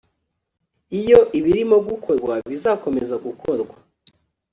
iyo 0.99 1.19
ibirimo 1.39 1.75
gukorwa 1.87 2.33
bizakomezagukora 2.49 3.63